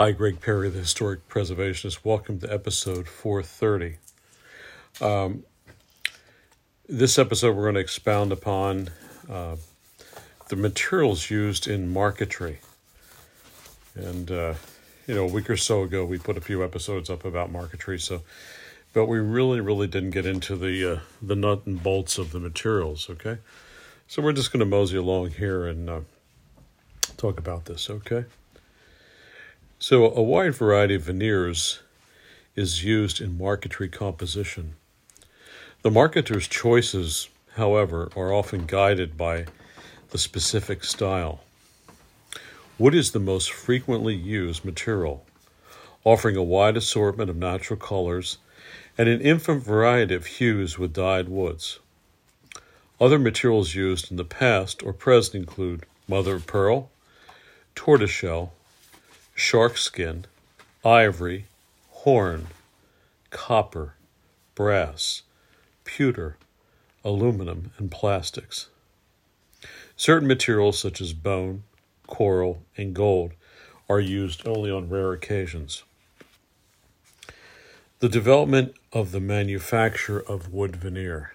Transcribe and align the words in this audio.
Hi, 0.00 0.12
Greg 0.12 0.40
Perry, 0.40 0.70
the 0.70 0.78
historic 0.78 1.28
preservationist. 1.28 1.98
Welcome 2.04 2.40
to 2.40 2.50
episode 2.50 3.06
430. 3.06 3.98
Um, 4.98 5.44
this 6.88 7.18
episode, 7.18 7.54
we're 7.54 7.64
going 7.64 7.74
to 7.74 7.80
expound 7.80 8.32
upon 8.32 8.88
uh, 9.28 9.56
the 10.48 10.56
materials 10.56 11.28
used 11.28 11.68
in 11.68 11.92
marquetry. 11.92 12.60
And, 13.94 14.30
uh, 14.30 14.54
you 15.06 15.14
know, 15.16 15.24
a 15.24 15.30
week 15.30 15.50
or 15.50 15.58
so 15.58 15.82
ago, 15.82 16.06
we 16.06 16.16
put 16.16 16.38
a 16.38 16.40
few 16.40 16.64
episodes 16.64 17.10
up 17.10 17.26
about 17.26 17.52
marquetry, 17.52 17.98
so, 17.98 18.22
but 18.94 19.04
we 19.04 19.18
really, 19.18 19.60
really 19.60 19.86
didn't 19.86 20.12
get 20.12 20.24
into 20.24 20.56
the, 20.56 20.94
uh, 20.94 21.00
the 21.20 21.36
nut 21.36 21.66
and 21.66 21.82
bolts 21.82 22.16
of 22.16 22.32
the 22.32 22.40
materials, 22.40 23.10
okay? 23.10 23.36
So 24.08 24.22
we're 24.22 24.32
just 24.32 24.50
going 24.50 24.60
to 24.60 24.64
mosey 24.64 24.96
along 24.96 25.32
here 25.32 25.66
and 25.66 25.90
uh, 25.90 26.00
talk 27.18 27.38
about 27.38 27.66
this, 27.66 27.90
okay? 27.90 28.24
So, 29.82 30.12
a 30.12 30.20
wide 30.20 30.54
variety 30.54 30.96
of 30.96 31.04
veneers 31.04 31.80
is 32.54 32.84
used 32.84 33.18
in 33.18 33.38
marquetry 33.38 33.88
composition. 33.88 34.74
The 35.80 35.88
marketer's 35.88 36.46
choices, 36.46 37.30
however, 37.54 38.10
are 38.14 38.30
often 38.30 38.66
guided 38.66 39.16
by 39.16 39.46
the 40.10 40.18
specific 40.18 40.84
style. 40.84 41.40
Wood 42.78 42.94
is 42.94 43.12
the 43.12 43.20
most 43.20 43.50
frequently 43.50 44.14
used 44.14 44.66
material, 44.66 45.24
offering 46.04 46.36
a 46.36 46.42
wide 46.42 46.76
assortment 46.76 47.30
of 47.30 47.36
natural 47.36 47.80
colors 47.80 48.36
and 48.98 49.08
an 49.08 49.22
infinite 49.22 49.60
variety 49.62 50.14
of 50.14 50.26
hues 50.26 50.78
with 50.78 50.92
dyed 50.92 51.30
woods. 51.30 51.78
Other 53.00 53.18
materials 53.18 53.74
used 53.74 54.10
in 54.10 54.18
the 54.18 54.26
past 54.26 54.82
or 54.82 54.92
present 54.92 55.36
include 55.36 55.86
mother 56.06 56.34
of 56.34 56.46
pearl, 56.46 56.90
tortoiseshell, 57.74 58.52
shark 59.40 59.78
skin, 59.78 60.26
ivory, 60.84 61.46
horn, 61.88 62.46
copper, 63.30 63.94
brass, 64.54 65.22
pewter, 65.82 66.36
aluminum, 67.02 67.72
and 67.78 67.90
plastics. 67.90 68.68
Certain 69.96 70.28
materials 70.28 70.78
such 70.78 71.00
as 71.00 71.14
bone, 71.14 71.62
coral, 72.06 72.62
and 72.76 72.94
gold 72.94 73.32
are 73.88 73.98
used 73.98 74.46
only 74.46 74.70
on 74.70 74.90
rare 74.90 75.12
occasions. 75.12 75.84
The 78.00 78.10
development 78.10 78.74
of 78.92 79.10
the 79.10 79.20
manufacture 79.20 80.20
of 80.20 80.52
wood 80.52 80.76
veneer. 80.76 81.32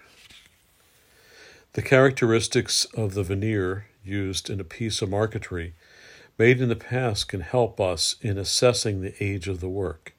The 1.72 1.82
characteristics 1.82 2.84
of 2.94 3.14
the 3.14 3.24
veneer 3.24 3.88
used 4.04 4.48
in 4.48 4.60
a 4.60 4.64
piece 4.64 5.02
of 5.02 5.10
marquetry 5.10 5.74
made 6.38 6.60
in 6.60 6.68
the 6.68 6.76
past 6.76 7.28
can 7.28 7.40
help 7.40 7.80
us 7.80 8.16
in 8.20 8.38
assessing 8.38 9.00
the 9.00 9.14
age 9.22 9.48
of 9.48 9.60
the 9.60 9.68
work. 9.68 10.14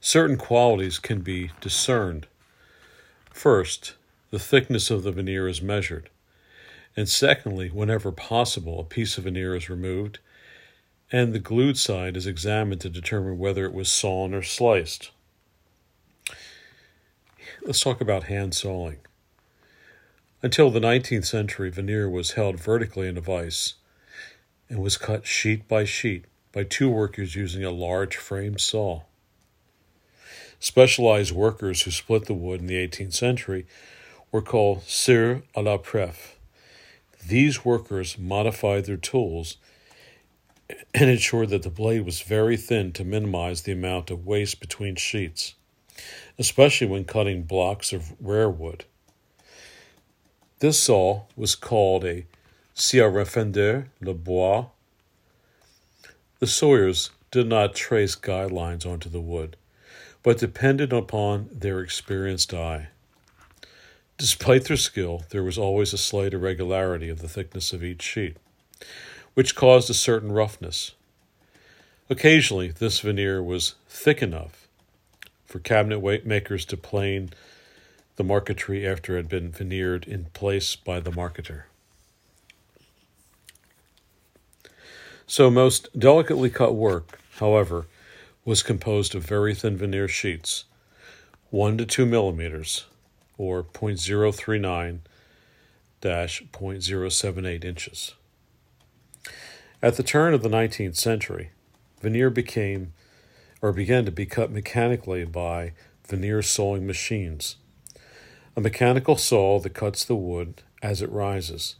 Certain 0.00 0.36
qualities 0.36 0.98
can 0.98 1.20
be 1.20 1.50
discerned. 1.60 2.26
First, 3.30 3.94
the 4.30 4.38
thickness 4.38 4.90
of 4.90 5.02
the 5.02 5.12
veneer 5.12 5.48
is 5.48 5.62
measured. 5.62 6.10
And 6.96 7.08
secondly, 7.08 7.68
whenever 7.68 8.12
possible, 8.12 8.80
a 8.80 8.84
piece 8.84 9.16
of 9.16 9.24
veneer 9.24 9.54
is 9.54 9.70
removed 9.70 10.18
and 11.12 11.34
the 11.34 11.38
glued 11.38 11.76
side 11.76 12.16
is 12.16 12.26
examined 12.26 12.80
to 12.80 12.88
determine 12.88 13.38
whether 13.38 13.66
it 13.66 13.74
was 13.74 13.92
sawn 13.92 14.32
or 14.32 14.42
sliced. 14.42 15.10
Let's 17.62 17.80
talk 17.80 18.00
about 18.00 18.24
hand 18.24 18.54
sawing. 18.54 18.98
Until 20.42 20.70
the 20.70 20.80
19th 20.80 21.26
century, 21.26 21.70
veneer 21.70 22.08
was 22.08 22.32
held 22.32 22.58
vertically 22.58 23.08
in 23.08 23.18
a 23.18 23.20
vise 23.20 23.74
and 24.72 24.80
was 24.80 24.96
cut 24.96 25.26
sheet 25.26 25.68
by 25.68 25.84
sheet 25.84 26.24
by 26.50 26.64
two 26.64 26.88
workers 26.88 27.36
using 27.36 27.62
a 27.62 27.70
large 27.70 28.16
frame 28.16 28.56
saw. 28.56 29.02
Specialized 30.58 31.30
workers 31.30 31.82
who 31.82 31.90
split 31.90 32.24
the 32.24 32.32
wood 32.32 32.60
in 32.60 32.68
the 32.68 32.88
18th 32.88 33.12
century 33.12 33.66
were 34.30 34.40
called 34.40 34.80
scieurs 34.86 35.42
à 35.54 35.62
la 35.62 35.76
pref. 35.76 36.36
These 37.26 37.66
workers 37.66 38.16
modified 38.18 38.86
their 38.86 38.96
tools 38.96 39.58
and 40.94 41.10
ensured 41.10 41.50
that 41.50 41.64
the 41.64 41.68
blade 41.68 42.06
was 42.06 42.22
very 42.22 42.56
thin 42.56 42.92
to 42.92 43.04
minimize 43.04 43.62
the 43.62 43.72
amount 43.72 44.10
of 44.10 44.26
waste 44.26 44.58
between 44.58 44.96
sheets, 44.96 45.54
especially 46.38 46.86
when 46.86 47.04
cutting 47.04 47.42
blocks 47.42 47.92
of 47.92 48.14
rare 48.18 48.48
wood. 48.48 48.86
This 50.60 50.82
saw 50.82 51.24
was 51.36 51.54
called 51.54 52.06
a 52.06 52.24
scie 52.74 53.86
le 54.00 54.14
bois. 54.14 54.66
The 56.38 56.46
sawyers 56.46 57.10
did 57.30 57.46
not 57.46 57.74
trace 57.74 58.14
guidelines 58.14 58.86
onto 58.86 59.08
the 59.08 59.20
wood, 59.20 59.56
but 60.22 60.38
depended 60.38 60.92
upon 60.92 61.48
their 61.52 61.80
experienced 61.80 62.52
eye. 62.52 62.88
Despite 64.18 64.66
their 64.66 64.76
skill, 64.76 65.24
there 65.30 65.42
was 65.42 65.58
always 65.58 65.92
a 65.92 65.98
slight 65.98 66.34
irregularity 66.34 67.08
of 67.08 67.20
the 67.20 67.28
thickness 67.28 67.72
of 67.72 67.82
each 67.82 68.02
sheet, 68.02 68.36
which 69.34 69.56
caused 69.56 69.90
a 69.90 69.94
certain 69.94 70.32
roughness. 70.32 70.92
Occasionally, 72.10 72.68
this 72.68 73.00
veneer 73.00 73.42
was 73.42 73.74
thick 73.88 74.22
enough 74.22 74.68
for 75.46 75.58
cabinet 75.58 76.26
makers 76.26 76.64
to 76.66 76.76
plane 76.76 77.30
the 78.16 78.24
marquetry 78.24 78.86
after 78.86 79.14
it 79.14 79.22
had 79.22 79.28
been 79.28 79.50
veneered 79.50 80.06
in 80.06 80.26
place 80.26 80.76
by 80.76 81.00
the 81.00 81.10
marketer. 81.10 81.64
So, 85.32 85.50
most 85.50 85.98
delicately 85.98 86.50
cut 86.50 86.74
work, 86.74 87.18
however, 87.36 87.86
was 88.44 88.62
composed 88.62 89.14
of 89.14 89.24
very 89.24 89.54
thin 89.54 89.78
veneer 89.78 90.06
sheets, 90.06 90.64
1 91.48 91.78
to 91.78 91.86
2 91.86 92.04
millimeters, 92.04 92.84
or 93.38 93.62
0.039 93.62 94.98
0.078 96.02 97.64
inches. 97.64 98.14
At 99.80 99.96
the 99.96 100.02
turn 100.02 100.34
of 100.34 100.42
the 100.42 100.50
19th 100.50 100.96
century, 100.96 101.52
veneer 102.02 102.28
became 102.28 102.92
or 103.62 103.72
began 103.72 104.04
to 104.04 104.12
be 104.12 104.26
cut 104.26 104.50
mechanically 104.50 105.24
by 105.24 105.72
veneer 106.06 106.42
sawing 106.42 106.86
machines 106.86 107.56
a 108.54 108.60
mechanical 108.60 109.16
saw 109.16 109.58
that 109.60 109.70
cuts 109.72 110.04
the 110.04 110.14
wood 110.14 110.60
as 110.82 111.00
it 111.00 111.10
rises. 111.10 111.76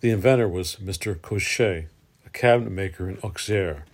The 0.00 0.10
inventor 0.10 0.46
was 0.46 0.76
Mr. 0.76 1.18
Cochet, 1.18 1.86
cabinet 2.36 2.70
maker 2.70 3.08
in 3.08 3.18
Auxerre, 3.22 3.84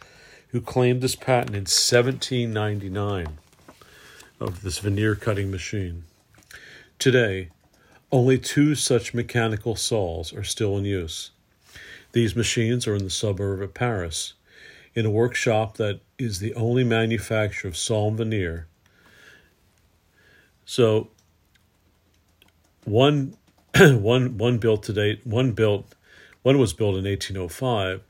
who 0.49 0.61
claimed 0.61 1.01
this 1.01 1.15
patent 1.15 1.55
in 1.55 1.63
1799 1.63 3.39
of 4.41 4.63
this 4.63 4.79
veneer 4.79 5.15
cutting 5.15 5.51
machine. 5.51 6.05
Today, 6.99 7.51
only 8.11 8.39
two 8.39 8.75
such 8.75 9.15
mechanical 9.15 9.77
saws 9.77 10.33
are 10.33 10.43
still 10.43 10.77
in 10.77 10.85
use. 10.85 11.31
These 12.11 12.37
machines 12.37 12.87
are 12.87 12.97
in 12.97 13.05
the 13.05 13.11
suburb 13.11 13.63
of 13.63 13.75
Paris, 13.75 14.35
in 14.95 15.07
a 15.07 15.11
workshop 15.11 15.77
that 15.77 16.01
is 16.19 16.41
the 16.41 16.53
only 16.55 16.85
manufacturer 16.85 17.69
of 17.69 17.77
saw 17.77 18.09
and 18.09 18.19
veneer. 18.19 18.67
So 20.67 21.09
one 22.85 23.37
one 23.79 24.37
one 24.37 24.59
built 24.59 24.83
to 24.83 24.93
date 24.93 25.21
one 25.25 25.53
built 25.53 25.95
one 26.43 26.59
was 26.59 26.73
built 26.73 26.97
in 26.97 27.05
1805 27.05 28.03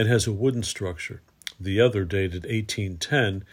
and 0.00 0.08
has 0.08 0.26
a 0.26 0.32
wooden 0.32 0.62
structure. 0.62 1.20
The 1.60 1.78
other 1.78 2.06
dated 2.06 2.44
1810 2.44 3.44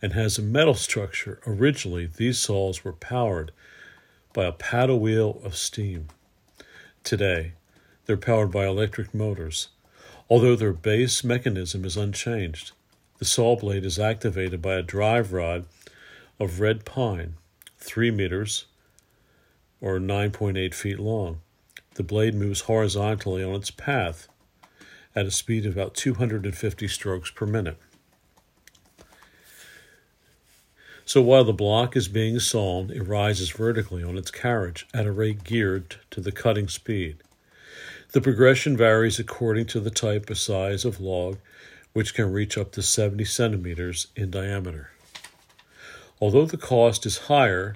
and 0.00 0.12
has 0.12 0.38
a 0.38 0.42
metal 0.42 0.74
structure. 0.74 1.40
Originally 1.44 2.06
these 2.06 2.38
saws 2.38 2.84
were 2.84 2.92
powered 2.92 3.50
by 4.32 4.44
a 4.44 4.52
paddle 4.52 5.00
wheel 5.00 5.40
of 5.42 5.56
steam. 5.56 6.06
Today 7.02 7.54
they're 8.04 8.16
powered 8.16 8.52
by 8.52 8.68
electric 8.68 9.12
motors. 9.12 9.70
Although 10.30 10.54
their 10.54 10.72
base 10.72 11.24
mechanism 11.24 11.84
is 11.84 11.96
unchanged 11.96 12.70
the 13.18 13.24
saw 13.24 13.56
blade 13.56 13.84
is 13.84 13.98
activated 13.98 14.62
by 14.62 14.74
a 14.74 14.84
drive 14.84 15.32
rod 15.32 15.64
of 16.38 16.60
red 16.60 16.84
pine 16.84 17.34
3 17.78 18.12
meters 18.12 18.66
or 19.80 19.98
9.8 19.98 20.72
feet 20.72 21.00
long. 21.00 21.40
The 21.94 22.04
blade 22.04 22.36
moves 22.36 22.60
horizontally 22.60 23.42
on 23.42 23.56
its 23.56 23.72
path 23.72 24.28
at 25.16 25.26
a 25.26 25.30
speed 25.30 25.66
of 25.66 25.72
about 25.72 25.94
250 25.94 26.86
strokes 26.86 27.30
per 27.30 27.46
minute. 27.46 27.78
So 31.04 31.22
while 31.22 31.44
the 31.44 31.52
block 31.52 31.96
is 31.96 32.08
being 32.08 32.38
sawn, 32.38 32.90
it 32.90 33.00
rises 33.00 33.50
vertically 33.50 34.04
on 34.04 34.18
its 34.18 34.30
carriage 34.30 34.86
at 34.92 35.06
a 35.06 35.12
rate 35.12 35.42
geared 35.42 35.96
to 36.10 36.20
the 36.20 36.32
cutting 36.32 36.68
speed. 36.68 37.16
The 38.12 38.20
progression 38.20 38.76
varies 38.76 39.18
according 39.18 39.66
to 39.66 39.80
the 39.80 39.90
type 39.90 40.30
of 40.30 40.38
size 40.38 40.84
of 40.84 41.00
log, 41.00 41.38
which 41.92 42.14
can 42.14 42.32
reach 42.32 42.58
up 42.58 42.72
to 42.72 42.82
70 42.82 43.24
centimeters 43.24 44.08
in 44.14 44.30
diameter. 44.30 44.90
Although 46.20 46.46
the 46.46 46.56
cost 46.56 47.06
is 47.06 47.18
higher 47.18 47.74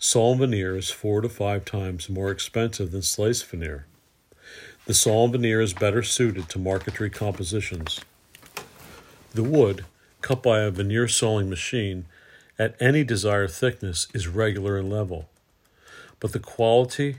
Sawn 0.00 0.38
veneer 0.38 0.76
is 0.76 0.90
four 0.90 1.20
to 1.20 1.28
five 1.28 1.64
times 1.64 2.08
more 2.08 2.30
expensive 2.30 2.92
than 2.92 3.02
slice 3.02 3.42
veneer. 3.42 3.86
The 4.88 4.94
sawn 4.94 5.32
veneer 5.32 5.60
is 5.60 5.74
better 5.74 6.02
suited 6.02 6.48
to 6.48 6.58
marquetry 6.58 7.10
compositions. 7.10 8.00
The 9.34 9.42
wood 9.42 9.84
cut 10.22 10.42
by 10.42 10.60
a 10.60 10.70
veneer 10.70 11.08
sawing 11.08 11.50
machine 11.50 12.06
at 12.58 12.74
any 12.80 13.04
desired 13.04 13.50
thickness 13.50 14.08
is 14.14 14.28
regular 14.28 14.78
and 14.78 14.88
level. 14.88 15.28
But 16.20 16.32
the 16.32 16.38
quality 16.38 17.16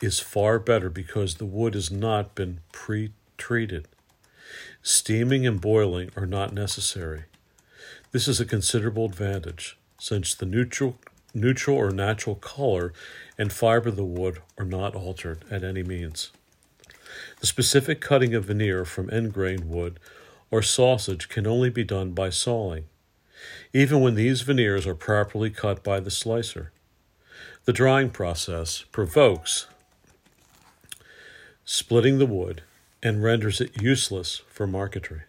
is 0.00 0.18
far 0.18 0.58
better 0.58 0.90
because 0.90 1.36
the 1.36 1.44
wood 1.44 1.74
has 1.74 1.92
not 1.92 2.34
been 2.34 2.58
pre 2.72 3.12
treated. 3.38 3.86
Steaming 4.82 5.46
and 5.46 5.60
boiling 5.60 6.10
are 6.16 6.26
not 6.26 6.52
necessary. 6.52 7.26
This 8.10 8.26
is 8.26 8.40
a 8.40 8.44
considerable 8.44 9.04
advantage, 9.04 9.78
since 9.96 10.34
the 10.34 10.44
neutral, 10.44 10.98
neutral 11.32 11.76
or 11.76 11.92
natural 11.92 12.34
color 12.34 12.92
and 13.38 13.52
fiber 13.52 13.90
of 13.90 13.96
the 13.96 14.04
wood 14.04 14.42
are 14.58 14.64
not 14.64 14.96
altered 14.96 15.44
at 15.52 15.62
any 15.62 15.84
means. 15.84 16.32
The 17.40 17.46
specific 17.46 18.00
cutting 18.00 18.34
of 18.34 18.46
veneer 18.46 18.84
from 18.84 19.10
end 19.10 19.32
grain 19.32 19.68
wood 19.68 19.98
or 20.50 20.62
sausage 20.62 21.28
can 21.28 21.46
only 21.46 21.70
be 21.70 21.84
done 21.84 22.12
by 22.12 22.30
sawing, 22.30 22.84
even 23.72 24.00
when 24.00 24.14
these 24.14 24.42
veneers 24.42 24.86
are 24.86 24.94
properly 24.94 25.50
cut 25.50 25.82
by 25.82 26.00
the 26.00 26.10
slicer. 26.10 26.72
The 27.64 27.72
drying 27.72 28.10
process 28.10 28.84
provokes 28.92 29.66
splitting 31.64 32.18
the 32.18 32.26
wood 32.26 32.62
and 33.02 33.22
renders 33.22 33.60
it 33.60 33.80
useless 33.80 34.42
for 34.48 34.66
marquetry. 34.66 35.22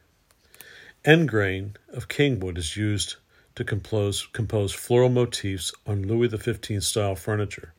End 1.06 1.28
grain 1.30 1.75
of 1.92 2.07
kingwood 2.07 2.57
is 2.57 2.78
used 2.78 3.16
to 3.56 3.63
compose, 3.63 4.28
compose 4.34 4.74
floral 4.74 5.10
motifs 5.10 5.74
on 5.86 6.07
Louis 6.07 6.30
XV 6.30 6.84
style 6.84 7.16
furniture. 7.16 7.74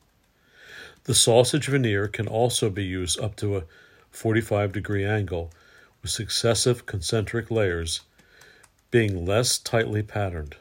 The 1.04 1.14
sausage 1.14 1.66
veneer 1.66 2.08
can 2.08 2.26
also 2.26 2.70
be 2.70 2.84
used 2.84 3.20
up 3.20 3.36
to 3.36 3.56
a 3.56 3.64
45 4.14 4.70
degree 4.70 5.04
angle 5.04 5.52
with 6.00 6.10
successive 6.10 6.86
concentric 6.86 7.50
layers 7.50 8.02
being 8.90 9.26
less 9.26 9.58
tightly 9.58 10.02
patterned. 10.02 10.54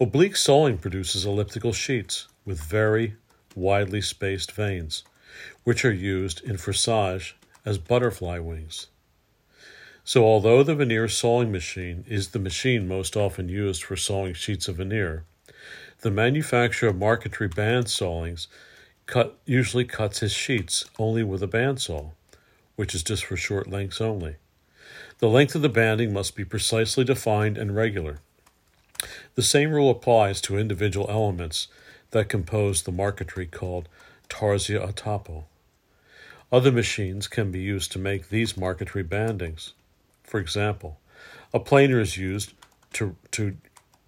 Oblique 0.00 0.36
sawing 0.36 0.78
produces 0.78 1.26
elliptical 1.26 1.74
sheets 1.74 2.28
with 2.46 2.58
very 2.58 3.16
widely 3.54 4.00
spaced 4.00 4.52
veins, 4.52 5.04
which 5.64 5.84
are 5.84 5.92
used 5.92 6.42
in 6.42 6.56
frisage 6.56 7.34
as 7.66 7.76
butterfly 7.76 8.38
wings. 8.38 8.86
So, 10.02 10.24
although 10.24 10.62
the 10.62 10.74
veneer 10.74 11.08
sawing 11.08 11.52
machine 11.52 12.04
is 12.08 12.28
the 12.28 12.38
machine 12.38 12.88
most 12.88 13.18
often 13.18 13.50
used 13.50 13.84
for 13.84 13.96
sawing 13.96 14.32
sheets 14.32 14.66
of 14.66 14.76
veneer, 14.76 15.24
the 16.00 16.10
manufacturer 16.10 16.88
of 16.88 16.96
marquetry 16.96 17.48
band 17.48 17.90
sawings 17.90 18.48
cut, 19.04 19.38
usually 19.44 19.84
cuts 19.84 20.20
his 20.20 20.32
sheets 20.32 20.86
only 20.98 21.22
with 21.22 21.42
a 21.42 21.48
bandsaw, 21.48 22.12
which 22.80 22.94
is 22.94 23.02
just 23.02 23.26
for 23.26 23.36
short 23.36 23.68
lengths 23.68 24.00
only. 24.00 24.36
The 25.18 25.28
length 25.28 25.54
of 25.54 25.60
the 25.60 25.68
banding 25.68 26.14
must 26.14 26.34
be 26.34 26.46
precisely 26.46 27.04
defined 27.04 27.58
and 27.58 27.76
regular. 27.76 28.20
The 29.34 29.42
same 29.42 29.72
rule 29.72 29.90
applies 29.90 30.40
to 30.40 30.56
individual 30.56 31.06
elements 31.10 31.68
that 32.12 32.30
compose 32.30 32.80
the 32.80 32.90
marquetry 32.90 33.44
called 33.44 33.86
tarsia 34.30 34.82
a 34.82 34.94
tappo. 34.94 35.44
Other 36.50 36.72
machines 36.72 37.28
can 37.28 37.50
be 37.50 37.60
used 37.60 37.92
to 37.92 37.98
make 37.98 38.30
these 38.30 38.56
marquetry 38.56 39.02
bandings. 39.02 39.74
For 40.24 40.40
example, 40.40 40.98
a 41.52 41.60
planer 41.60 42.00
is 42.00 42.16
used 42.16 42.54
to, 42.94 43.14
to 43.32 43.58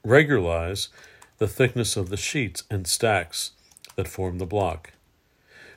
regularize 0.02 0.88
the 1.36 1.46
thickness 1.46 1.94
of 1.94 2.08
the 2.08 2.16
sheets 2.16 2.64
and 2.70 2.86
stacks 2.86 3.50
that 3.96 4.08
form 4.08 4.38
the 4.38 4.46
block. 4.46 4.92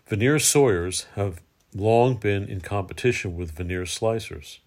Veneer 0.07 0.39
sawyers 0.39 1.07
have 1.15 1.41
long 1.75 2.15
been 2.15 2.47
in 2.47 2.61
competition 2.61 3.35
with 3.35 3.51
veneer 3.51 3.83
slicers. 3.83 4.59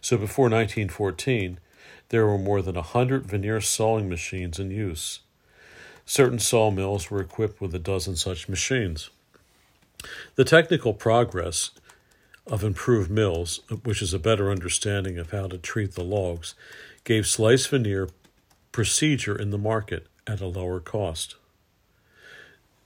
So 0.00 0.16
before 0.16 0.44
1914, 0.44 1.58
there 2.10 2.26
were 2.26 2.38
more 2.38 2.62
than 2.62 2.76
a 2.76 2.82
hundred 2.82 3.26
veneer 3.26 3.60
sawing 3.60 4.08
machines 4.08 4.58
in 4.58 4.70
use. 4.70 5.20
Certain 6.04 6.38
sawmills 6.38 7.10
were 7.10 7.20
equipped 7.20 7.60
with 7.60 7.74
a 7.74 7.78
dozen 7.78 8.16
such 8.16 8.48
machines. 8.48 9.10
The 10.36 10.44
technical 10.44 10.94
progress 10.94 11.70
of 12.46 12.64
improved 12.64 13.10
mills, 13.10 13.60
which 13.84 14.00
is 14.00 14.14
a 14.14 14.18
better 14.18 14.50
understanding 14.50 15.18
of 15.18 15.32
how 15.32 15.48
to 15.48 15.58
treat 15.58 15.94
the 15.94 16.04
logs, 16.04 16.54
gave 17.04 17.26
slice 17.26 17.66
veneer 17.66 18.08
procedure 18.72 19.36
in 19.36 19.50
the 19.50 19.58
market 19.58 20.06
at 20.26 20.40
a 20.40 20.46
lower 20.46 20.80
cost. 20.80 21.36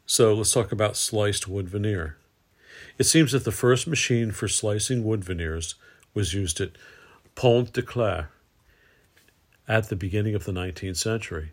So 0.06 0.35
let's 0.35 0.53
talk 0.53 0.73
about 0.73 0.97
sliced 0.97 1.47
wood 1.47 1.69
veneer. 1.69 2.17
It 3.03 3.07
seems 3.07 3.33
that 3.33 3.43
the 3.43 3.51
first 3.51 3.89
machine 3.89 4.31
for 4.31 4.47
slicing 4.47 5.03
wood 5.03 5.25
veneers 5.25 5.75
was 6.15 6.35
used 6.35 6.61
at 6.61 6.79
Pont 7.35 7.73
de 7.73 7.83
Claix 7.83 8.29
at 9.67 9.89
the 9.89 9.97
beginning 9.97 10.37
of 10.37 10.45
the 10.45 10.53
19th 10.53 10.99
century. 10.99 11.51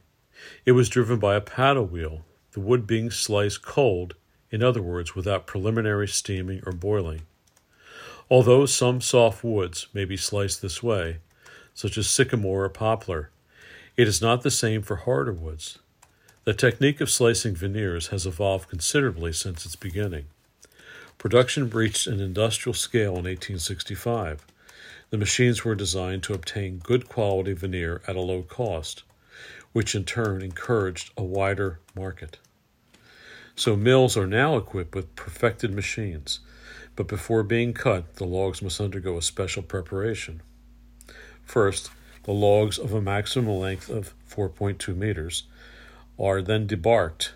It 0.63 0.73
was 0.73 0.89
driven 0.89 1.17
by 1.17 1.33
a 1.33 1.41
paddle 1.41 1.87
wheel, 1.87 2.23
the 2.51 2.59
wood 2.59 2.85
being 2.85 3.09
sliced 3.09 3.63
cold 3.63 4.13
in 4.51 4.61
other 4.61 4.83
words, 4.83 5.15
without 5.15 5.47
preliminary 5.47 6.07
steaming 6.07 6.61
or 6.67 6.71
boiling. 6.71 7.23
Although 8.29 8.67
some 8.67 9.01
soft 9.01 9.43
woods 9.43 9.87
may 9.91 10.05
be 10.05 10.17
sliced 10.17 10.61
this 10.61 10.83
way, 10.83 11.17
such 11.73 11.97
as 11.97 12.07
sycamore 12.07 12.65
or 12.65 12.69
poplar, 12.69 13.31
it 13.97 14.07
is 14.07 14.21
not 14.21 14.43
the 14.43 14.51
same 14.51 14.83
for 14.83 14.97
harder 14.97 15.33
woods. 15.33 15.79
The 16.43 16.53
technique 16.53 17.01
of 17.01 17.09
slicing 17.09 17.55
veneers 17.55 18.09
has 18.09 18.27
evolved 18.27 18.69
considerably 18.69 19.33
since 19.33 19.65
its 19.65 19.75
beginning. 19.75 20.25
Production 21.19 21.69
reached 21.69 22.07
an 22.07 22.21
industrial 22.21 22.73
scale 22.73 23.09
in 23.09 23.25
1865. 23.25 24.45
The 25.09 25.17
machines 25.17 25.65
were 25.65 25.75
designed 25.75 26.23
to 26.23 26.33
obtain 26.33 26.77
good 26.77 27.09
quality 27.09 27.51
veneer 27.51 28.01
at 28.07 28.15
a 28.15 28.21
low 28.21 28.41
cost, 28.41 29.03
which 29.73 29.93
in 29.95 30.05
turn 30.05 30.41
encouraged 30.41 31.11
a 31.17 31.23
wider 31.23 31.79
market. 31.93 32.37
So 33.53 33.75
mills 33.75 34.15
are 34.15 34.27
now 34.27 34.55
equipped 34.55 34.95
with 34.95 35.13
perfected 35.17 35.73
machines, 35.73 36.39
but 36.95 37.09
before 37.09 37.43
being 37.43 37.73
cut, 37.73 38.15
the 38.15 38.23
logs 38.23 38.61
must 38.61 38.79
undergo 38.79 39.17
a 39.17 39.21
special 39.21 39.61
preparation. 39.61 40.41
First, 41.43 41.91
the 42.23 42.31
logs 42.31 42.79
of 42.79 42.93
a 42.93 43.01
maximum 43.01 43.59
length 43.59 43.89
of 43.89 44.13
4.2 44.29 44.95
meters 44.95 45.43
are 46.17 46.41
then 46.41 46.65
debarked. 46.65 47.33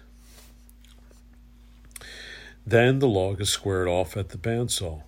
Then 2.65 2.99
the 2.99 3.07
log 3.07 3.41
is 3.41 3.49
squared 3.49 3.87
off 3.87 4.15
at 4.15 4.29
the 4.29 4.37
bandsaw. 4.37 5.03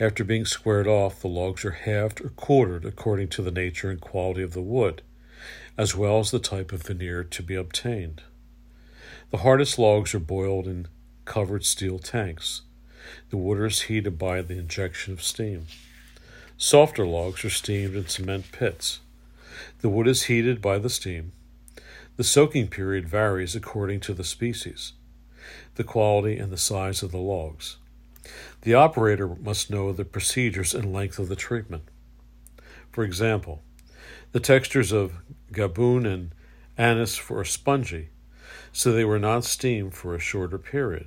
After 0.00 0.24
being 0.24 0.44
squared 0.44 0.88
off, 0.88 1.20
the 1.20 1.28
logs 1.28 1.64
are 1.64 1.70
halved 1.70 2.20
or 2.20 2.30
quartered 2.30 2.84
according 2.84 3.28
to 3.28 3.42
the 3.42 3.52
nature 3.52 3.90
and 3.90 4.00
quality 4.00 4.42
of 4.42 4.52
the 4.52 4.62
wood, 4.62 5.02
as 5.78 5.94
well 5.94 6.18
as 6.18 6.30
the 6.30 6.38
type 6.38 6.72
of 6.72 6.82
veneer 6.82 7.22
to 7.22 7.42
be 7.42 7.54
obtained. 7.54 8.22
The 9.30 9.38
hardest 9.38 9.78
logs 9.78 10.14
are 10.14 10.18
boiled 10.18 10.66
in 10.66 10.88
covered 11.24 11.64
steel 11.64 11.98
tanks. 11.98 12.62
The 13.30 13.36
water 13.36 13.66
is 13.66 13.82
heated 13.82 14.18
by 14.18 14.42
the 14.42 14.58
injection 14.58 15.12
of 15.12 15.22
steam. 15.22 15.66
Softer 16.56 17.06
logs 17.06 17.44
are 17.44 17.50
steamed 17.50 17.94
in 17.94 18.08
cement 18.08 18.50
pits. 18.52 19.00
The 19.80 19.88
wood 19.88 20.08
is 20.08 20.24
heated 20.24 20.60
by 20.60 20.78
the 20.78 20.90
steam. 20.90 21.32
The 22.16 22.24
soaking 22.24 22.68
period 22.68 23.08
varies 23.08 23.54
according 23.54 24.00
to 24.00 24.14
the 24.14 24.24
species, 24.24 24.92
the 25.74 25.84
quality, 25.84 26.38
and 26.38 26.52
the 26.52 26.58
size 26.58 27.02
of 27.02 27.12
the 27.12 27.18
logs. 27.18 27.78
The 28.62 28.74
operator 28.74 29.28
must 29.28 29.70
know 29.70 29.92
the 29.92 30.04
procedures 30.04 30.74
and 30.74 30.92
length 30.92 31.18
of 31.18 31.28
the 31.28 31.36
treatment. 31.36 31.84
For 32.90 33.04
example, 33.04 33.62
the 34.32 34.40
textures 34.40 34.92
of 34.92 35.14
gaboon 35.52 36.06
and 36.06 36.34
anise 36.78 37.16
for 37.16 37.44
spongy 37.44 38.10
so 38.72 38.92
they 38.92 39.04
were 39.04 39.18
not 39.18 39.44
steamed 39.44 39.94
for 39.94 40.14
a 40.14 40.20
shorter 40.20 40.58
period. 40.58 41.06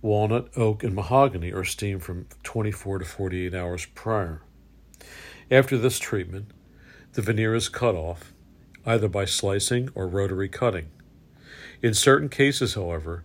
Walnut, 0.00 0.48
oak, 0.56 0.82
and 0.82 0.94
mahogany 0.94 1.52
are 1.52 1.64
steamed 1.64 2.02
from 2.02 2.26
24 2.42 2.98
to 2.98 3.04
48 3.04 3.54
hours 3.54 3.86
prior. 3.86 4.42
After 5.50 5.78
this 5.78 6.00
treatment, 6.00 6.50
the 7.12 7.22
veneer 7.22 7.54
is 7.54 7.68
cut 7.68 7.94
off, 7.94 8.32
either 8.84 9.08
by 9.08 9.24
slicing 9.24 9.90
or 9.94 10.08
rotary 10.08 10.48
cutting. 10.48 10.88
In 11.82 11.94
certain 11.94 12.28
cases, 12.28 12.74
however, 12.74 13.22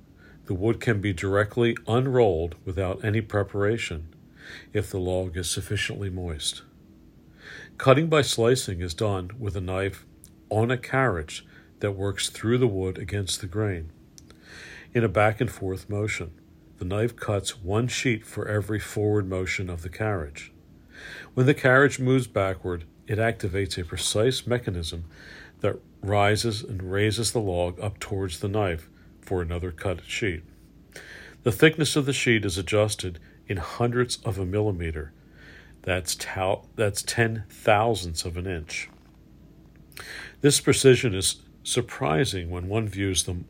the 0.47 0.53
wood 0.53 0.79
can 0.79 0.99
be 1.01 1.13
directly 1.13 1.77
unrolled 1.87 2.55
without 2.65 3.03
any 3.03 3.21
preparation 3.21 4.07
if 4.73 4.89
the 4.89 4.97
log 4.97 5.35
is 5.37 5.49
sufficiently 5.49 6.09
moist. 6.09 6.63
Cutting 7.77 8.07
by 8.07 8.21
slicing 8.21 8.81
is 8.81 8.93
done 8.93 9.31
with 9.37 9.55
a 9.55 9.61
knife 9.61 10.05
on 10.49 10.71
a 10.71 10.77
carriage 10.77 11.45
that 11.79 11.91
works 11.91 12.29
through 12.29 12.57
the 12.57 12.67
wood 12.67 12.97
against 12.97 13.41
the 13.41 13.47
grain. 13.47 13.91
In 14.93 15.03
a 15.03 15.09
back 15.09 15.41
and 15.41 15.51
forth 15.51 15.89
motion, 15.89 16.31
the 16.79 16.85
knife 16.85 17.15
cuts 17.15 17.61
one 17.61 17.87
sheet 17.87 18.25
for 18.25 18.47
every 18.47 18.79
forward 18.79 19.29
motion 19.29 19.69
of 19.69 19.81
the 19.81 19.89
carriage. 19.89 20.53
When 21.33 21.45
the 21.45 21.53
carriage 21.53 21.99
moves 21.99 22.27
backward, 22.27 22.85
it 23.05 23.17
activates 23.17 23.77
a 23.77 23.85
precise 23.85 24.47
mechanism 24.47 25.05
that 25.59 25.79
rises 26.01 26.63
and 26.63 26.91
raises 26.91 27.31
the 27.31 27.39
log 27.39 27.79
up 27.79 27.99
towards 27.99 28.39
the 28.39 28.47
knife 28.47 28.89
for 29.27 29.41
another 29.41 29.71
cut 29.71 29.99
sheet. 30.07 30.41
The 31.43 31.51
thickness 31.51 31.97
of 31.97 32.05
the 32.05 32.13
sheet 32.13 32.45
is 32.45 32.57
adjusted 32.57 33.19
in 33.45 33.57
hundredths 33.57 34.19
of 34.23 34.39
a 34.39 34.45
millimeter. 34.45 35.11
That's, 35.81 36.17
that's 36.77 37.01
ten 37.01 37.43
thousandths 37.49 38.23
of 38.23 38.37
an 38.37 38.47
inch. 38.47 38.89
This 40.39 40.61
precision 40.61 41.13
is 41.13 41.41
surprising 41.61 42.49
when 42.49 42.69
one 42.69 42.87
views 42.87 43.23
the 43.23 43.43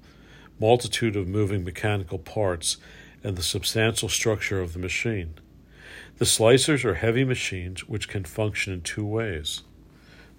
multitude 0.60 1.15
of 1.15 1.27
moving 1.27 1.63
mechanical 1.63 2.17
parts 2.17 2.77
and 3.24 3.38
the 3.38 3.43
substantial 3.43 4.10
structure 4.10 4.60
of 4.60 4.74
the 4.74 4.79
machine. 4.79 5.36
The 6.17 6.25
slicers 6.25 6.86
are 6.86 6.96
heavy 6.96 7.24
machines 7.24 7.88
which 7.88 8.10
can 8.10 8.24
function 8.24 8.74
in 8.74 8.81
two 8.81 9.05
ways. 9.05 9.62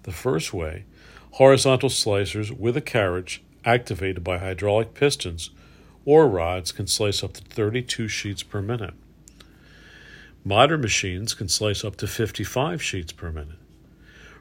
The 0.03 0.11
first 0.11 0.53
way, 0.53 0.83
horizontal 1.31 1.89
slicers 1.89 2.51
with 2.51 2.75
a 2.75 2.81
carriage 2.81 3.41
activated 3.65 4.23
by 4.23 4.37
hydraulic 4.37 4.93
pistons 4.93 5.51
or 6.05 6.27
rods 6.27 6.71
can 6.71 6.87
slice 6.87 7.23
up 7.23 7.33
to 7.33 7.43
32 7.43 8.07
sheets 8.07 8.43
per 8.43 8.61
minute. 8.61 8.93
Modern 10.43 10.81
machines 10.81 11.33
can 11.33 11.49
slice 11.49 11.83
up 11.83 11.97
to 11.97 12.07
55 12.07 12.81
sheets 12.81 13.11
per 13.11 13.31
minute. 13.31 13.57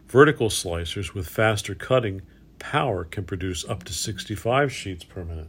Vertical 0.06 0.48
slicers 0.48 1.12
with 1.12 1.28
faster 1.28 1.75
cutting 1.75 2.22
power 2.58 3.04
can 3.04 3.25
produce 3.25 3.68
up 3.68 3.84
to 3.84 3.92
65 3.92 4.72
sheets 4.72 5.04
per 5.04 5.25
minute. 5.25 5.48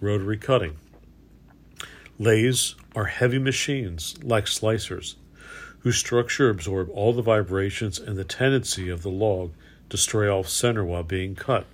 Rotary 0.00 0.38
cutting. 0.38 0.76
Lathes 2.18 2.74
are 2.94 3.06
heavy 3.06 3.38
machines, 3.38 4.14
like 4.22 4.46
slicers, 4.46 5.16
whose 5.80 5.96
structure 5.96 6.48
absorb 6.48 6.88
all 6.90 7.12
the 7.12 7.22
vibrations 7.22 7.98
and 7.98 8.16
the 8.16 8.24
tendency 8.24 8.88
of 8.88 9.02
the 9.02 9.10
log 9.10 9.52
to 9.90 9.96
stray 9.96 10.28
off 10.28 10.48
center 10.48 10.84
while 10.84 11.02
being 11.02 11.34
cut. 11.34 11.66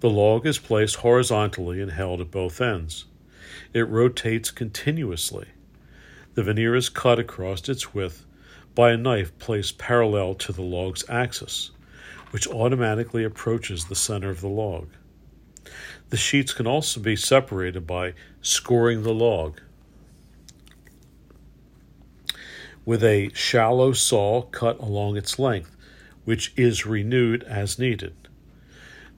The 0.00 0.10
log 0.10 0.46
is 0.46 0.58
placed 0.58 0.96
horizontally 0.96 1.82
and 1.82 1.92
held 1.92 2.22
at 2.22 2.30
both 2.30 2.60
ends. 2.60 3.04
It 3.74 3.86
rotates 3.86 4.50
continuously. 4.50 5.48
The 6.34 6.42
veneer 6.42 6.74
is 6.74 6.88
cut 6.88 7.18
across 7.18 7.68
its 7.68 7.92
width 7.92 8.24
by 8.74 8.92
a 8.92 8.96
knife 8.96 9.36
placed 9.38 9.76
parallel 9.76 10.34
to 10.36 10.52
the 10.52 10.62
log's 10.62 11.04
axis, 11.10 11.70
which 12.30 12.48
automatically 12.48 13.24
approaches 13.24 13.84
the 13.84 13.94
center 13.94 14.30
of 14.30 14.40
the 14.40 14.48
log. 14.48 14.88
The 16.08 16.16
sheets 16.16 16.54
can 16.54 16.66
also 16.66 16.98
be 16.98 17.14
separated 17.14 17.86
by 17.86 18.14
scoring 18.40 19.02
the 19.02 19.12
log. 19.12 19.60
With 22.86 23.04
a 23.04 23.30
shallow 23.34 23.92
saw 23.92 24.42
cut 24.42 24.78
along 24.78 25.18
its 25.18 25.38
length, 25.38 25.76
which 26.24 26.54
is 26.56 26.86
renewed 26.86 27.42
as 27.44 27.78
needed. 27.78 28.14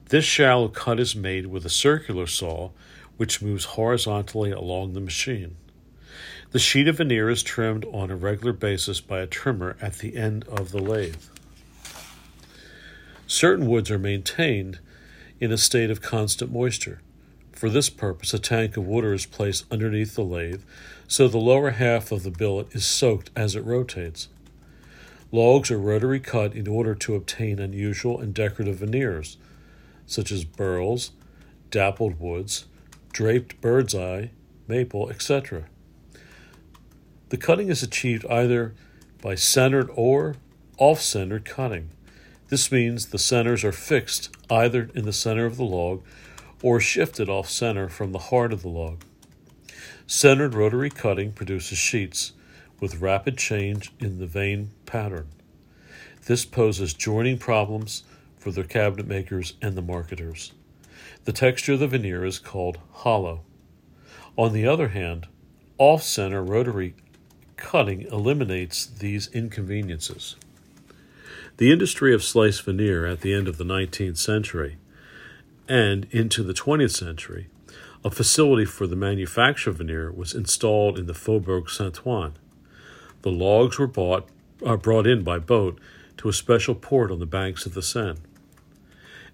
This 0.09 0.25
shallow 0.25 0.67
cut 0.67 0.99
is 0.99 1.15
made 1.15 1.47
with 1.47 1.65
a 1.65 1.69
circular 1.69 2.27
saw, 2.27 2.71
which 3.17 3.41
moves 3.41 3.65
horizontally 3.65 4.51
along 4.51 4.93
the 4.93 4.99
machine. 4.99 5.55
The 6.51 6.59
sheet 6.59 6.87
of 6.87 6.97
veneer 6.97 7.29
is 7.29 7.41
trimmed 7.41 7.85
on 7.85 8.11
a 8.11 8.15
regular 8.15 8.53
basis 8.53 9.01
by 9.01 9.21
a 9.21 9.27
trimmer 9.27 9.75
at 9.81 9.99
the 9.99 10.15
end 10.15 10.45
of 10.47 10.71
the 10.71 10.81
lathe. 10.81 11.23
Certain 13.25 13.65
woods 13.65 13.89
are 13.89 13.97
maintained 13.97 14.79
in 15.39 15.51
a 15.51 15.57
state 15.57 15.89
of 15.89 16.01
constant 16.01 16.51
moisture. 16.51 17.01
For 17.51 17.69
this 17.69 17.89
purpose, 17.89 18.33
a 18.33 18.39
tank 18.39 18.77
of 18.77 18.85
water 18.85 19.13
is 19.13 19.25
placed 19.25 19.65
underneath 19.71 20.15
the 20.15 20.23
lathe 20.23 20.61
so 21.07 21.27
the 21.27 21.37
lower 21.37 21.71
half 21.71 22.11
of 22.11 22.23
the 22.23 22.31
billet 22.31 22.67
is 22.75 22.85
soaked 22.85 23.31
as 23.35 23.55
it 23.55 23.63
rotates. 23.63 24.27
Logs 25.31 25.71
are 25.71 25.79
rotary 25.79 26.19
cut 26.19 26.55
in 26.55 26.67
order 26.67 26.93
to 26.93 27.15
obtain 27.15 27.57
unusual 27.57 28.19
and 28.19 28.33
decorative 28.33 28.77
veneers, 28.77 29.37
such 30.05 30.31
as 30.31 30.43
burls, 30.43 31.11
dappled 31.71 32.19
woods, 32.19 32.65
draped 33.11 33.59
bird's 33.61 33.95
eye, 33.95 34.31
maple, 34.67 35.09
etc. 35.09 35.65
The 37.29 37.37
cutting 37.37 37.69
is 37.69 37.81
achieved 37.81 38.25
either 38.27 38.73
by 39.21 39.35
centered 39.35 39.89
or 39.95 40.35
off 40.77 41.01
centered 41.01 41.45
cutting. 41.45 41.89
This 42.49 42.71
means 42.71 43.07
the 43.07 43.17
centers 43.17 43.63
are 43.63 43.71
fixed 43.71 44.35
either 44.49 44.89
in 44.93 45.05
the 45.05 45.13
center 45.13 45.45
of 45.45 45.57
the 45.57 45.63
log 45.63 46.03
or 46.61 46.79
shifted 46.79 47.29
off 47.29 47.49
center 47.49 47.89
from 47.89 48.11
the 48.11 48.19
heart 48.19 48.53
of 48.53 48.61
the 48.61 48.69
log. 48.69 49.03
Centered 50.05 50.53
rotary 50.53 50.89
cutting 50.89 51.31
produces 51.31 51.77
sheets 51.77 52.33
with 52.79 53.01
rapid 53.01 53.37
change 53.37 53.91
in 53.99 54.19
the 54.19 54.27
vein 54.27 54.71
pattern. 54.85 55.27
This 56.25 56.45
poses 56.45 56.93
joining 56.93 57.37
problems 57.37 58.03
for 58.43 58.51
the 58.51 58.65
cabinet 58.65 59.07
makers 59.07 59.53
and 59.61 59.75
the 59.77 59.81
marketers. 59.81 60.51
The 61.23 61.31
texture 61.31 61.73
of 61.73 61.79
the 61.79 61.87
veneer 61.87 62.25
is 62.25 62.39
called 62.39 62.77
hollow. 62.91 63.45
On 64.35 64.51
the 64.51 64.67
other 64.67 64.89
hand, 64.89 65.27
off 65.77 66.03
center 66.03 66.43
rotary 66.43 66.93
cutting 67.55 68.01
eliminates 68.01 68.85
these 68.85 69.27
inconveniences. 69.27 70.35
The 71.55 71.71
industry 71.71 72.13
of 72.13 72.21
slice 72.21 72.59
veneer 72.59 73.05
at 73.05 73.21
the 73.21 73.33
end 73.33 73.47
of 73.47 73.57
the 73.57 73.63
19th 73.63 74.17
century 74.17 74.75
and 75.69 76.05
into 76.11 76.43
the 76.43 76.53
20th 76.53 76.91
century, 76.97 77.47
a 78.03 78.11
facility 78.11 78.65
for 78.65 78.87
the 78.87 78.97
manufacture 78.97 79.69
of 79.69 79.77
veneer 79.77 80.11
was 80.11 80.33
installed 80.33 80.99
in 80.99 81.05
the 81.05 81.13
Faubourg 81.13 81.69
Saint 81.69 82.05
Ouen. 82.05 82.33
The 83.21 83.31
logs 83.31 83.79
were 83.79 83.87
bought, 83.87 84.27
uh, 84.65 84.75
brought 84.75 85.07
in 85.07 85.23
by 85.23 85.39
boat 85.39 85.79
to 86.17 86.27
a 86.27 86.33
special 86.33 86.75
port 86.75 87.09
on 87.09 87.19
the 87.19 87.25
banks 87.25 87.65
of 87.65 87.73
the 87.73 87.81
Seine. 87.81 88.17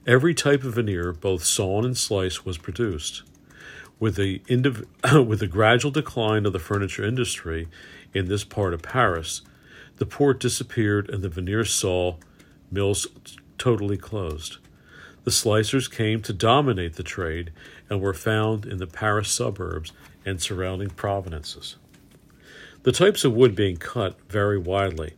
Every 0.10 0.34
type 0.34 0.64
of 0.64 0.74
veneer, 0.74 1.14
both 1.14 1.44
sawn 1.44 1.86
and 1.86 1.96
sliced, 1.96 2.44
was 2.44 2.58
produced. 2.58 3.22
With 4.00 4.16
the, 4.16 4.40
indiv- 4.48 4.88
with 5.28 5.38
the 5.38 5.46
gradual 5.46 5.92
decline 5.92 6.48
of 6.48 6.52
the 6.52 6.58
furniture 6.58 7.06
industry 7.06 7.68
in 8.12 8.28
this 8.28 8.44
part 8.44 8.74
of 8.74 8.82
Paris, 8.82 9.44
the 9.98 10.08
port 10.08 10.40
disappeared 10.40 11.12
and 11.12 11.22
the 11.22 11.30
veneer 11.30 11.64
saw 11.64 12.16
mills 12.72 13.06
totally 13.60 13.98
closed. 13.98 14.58
The 15.26 15.32
slicers 15.32 15.88
came 15.88 16.24
to 16.24 16.34
dominate 16.34 16.96
the 16.96 17.04
trade 17.04 17.52
and 17.88 18.02
were 18.02 18.16
found 18.16 18.66
in 18.66 18.80
the 18.80 18.88
Paris 18.88 19.30
suburbs 19.30 19.92
and 20.26 20.42
surrounding 20.42 20.90
provinces. 20.90 21.76
The 22.82 22.92
types 22.92 23.24
of 23.24 23.34
wood 23.34 23.54
being 23.54 23.78
cut 23.78 24.20
vary 24.28 24.58
widely 24.58 25.14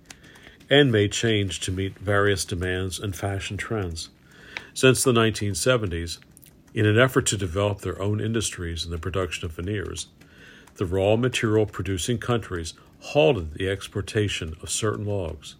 and 0.69 0.91
may 0.91 1.07
change 1.07 1.62
to 1.62 1.71
meet 1.71 1.98
various 1.98 2.43
demands 2.43 3.00
and 3.00 3.15
fashion 3.15 3.55
trends. 3.55 4.10
Since 4.73 5.03
the 5.03 5.11
1970s, 5.11 6.19
in 6.73 6.85
an 6.85 6.97
effort 6.97 7.25
to 7.27 7.37
develop 7.37 7.81
their 7.81 8.01
own 8.01 8.21
industries 8.21 8.85
in 8.85 8.91
the 8.91 8.97
production 8.97 9.45
of 9.45 9.51
veneers, 9.51 10.07
the 10.75 10.85
raw 10.85 11.17
material 11.17 11.65
producing 11.65 12.17
countries 12.17 12.73
halted 12.99 13.53
the 13.53 13.67
exportation 13.67 14.55
of 14.61 14.69
certain 14.69 15.05
logs. 15.05 15.55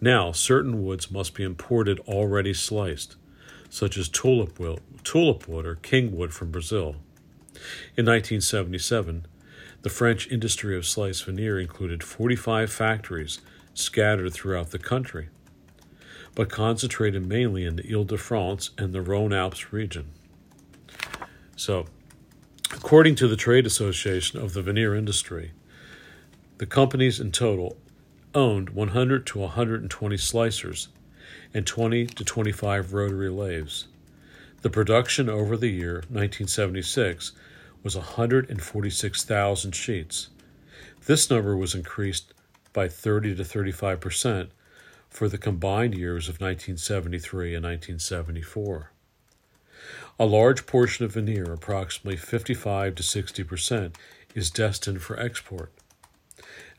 Now, 0.00 0.32
certain 0.32 0.82
woods 0.82 1.10
must 1.10 1.34
be 1.34 1.42
imported 1.42 2.00
already 2.00 2.54
sliced, 2.54 3.16
such 3.68 3.98
as 3.98 4.08
tulip 4.08 4.58
wood, 4.58 4.80
tulip 5.04 5.46
wood 5.46 5.66
or 5.66 5.76
kingwood 5.76 6.32
from 6.32 6.50
Brazil. 6.50 6.96
In 7.96 8.06
1977, 8.06 9.26
the 9.82 9.90
French 9.90 10.30
industry 10.30 10.76
of 10.76 10.86
sliced 10.86 11.24
veneer 11.24 11.60
included 11.60 12.02
45 12.02 12.72
factories 12.72 13.40
scattered 13.74 14.32
throughout 14.32 14.70
the 14.70 14.78
country, 14.78 15.28
but 16.34 16.48
concentrated 16.48 17.26
mainly 17.26 17.64
in 17.64 17.76
the 17.76 17.92
Ile 17.92 18.04
de 18.04 18.16
France 18.16 18.70
and 18.78 18.92
the 18.92 19.02
Rhone 19.02 19.32
Alps 19.32 19.72
region. 19.72 20.10
So, 21.56 21.86
according 22.72 23.16
to 23.16 23.28
the 23.28 23.36
Trade 23.36 23.66
Association 23.66 24.40
of 24.40 24.52
the 24.52 24.62
Veneer 24.62 24.94
Industry, 24.94 25.52
the 26.58 26.66
companies 26.66 27.20
in 27.20 27.32
total 27.32 27.76
owned 28.34 28.70
100 28.70 29.26
to 29.26 29.38
120 29.40 30.16
slicers 30.16 30.88
and 31.52 31.66
20 31.66 32.06
to 32.06 32.24
25 32.24 32.92
rotary 32.92 33.28
lathes. 33.28 33.88
The 34.62 34.70
production 34.70 35.28
over 35.28 35.56
the 35.56 35.70
year 35.70 35.94
1976 36.08 37.32
was 37.82 37.96
146,000 37.96 39.72
sheets. 39.72 40.28
This 41.06 41.30
number 41.30 41.56
was 41.56 41.74
increased 41.74 42.34
by 42.72 42.88
30 42.88 43.36
to 43.36 43.44
35 43.44 44.00
percent 44.00 44.50
for 45.10 45.28
the 45.28 45.38
combined 45.38 45.94
years 45.94 46.28
of 46.28 46.40
1973 46.40 47.54
and 47.54 47.64
1974. 47.64 48.92
A 50.18 50.24
large 50.24 50.66
portion 50.66 51.04
of 51.04 51.14
veneer, 51.14 51.52
approximately 51.52 52.16
55 52.16 52.94
to 52.94 53.02
60 53.02 53.44
percent, 53.44 53.98
is 54.34 54.50
destined 54.50 55.02
for 55.02 55.18
export. 55.18 55.72